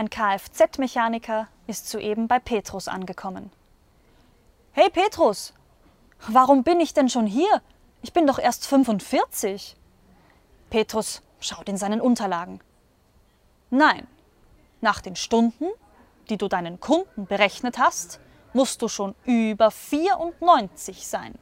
[0.00, 3.52] Ein Kfz-Mechaniker ist soeben bei Petrus angekommen.
[4.72, 5.52] Hey Petrus,
[6.26, 7.60] warum bin ich denn schon hier?
[8.00, 9.76] Ich bin doch erst 45.
[10.70, 12.60] Petrus schaut in seinen Unterlagen.
[13.68, 14.06] Nein,
[14.80, 15.66] nach den Stunden,
[16.30, 18.20] die du deinen Kunden berechnet hast,
[18.54, 21.34] musst du schon über 94 sein.